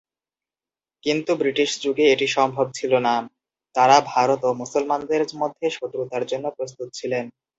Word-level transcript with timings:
কিন্তু 1.03 1.31
ব্রিটিশ 1.35 1.69
যুগে 1.83 2.05
এটি 2.13 2.27
সম্ভব 2.37 2.67
ছিল 2.73 2.93
না, 3.07 3.15
তারা 3.75 3.97
ভারত 4.11 4.41
ও 4.43 4.59
মুসলমানদের 4.61 5.21
মধ্যে 5.41 5.65
শত্রুতার 5.69 6.23
জন্য 6.31 6.45
প্রস্তুত 6.57 6.87
ছিলেন। 6.93 7.25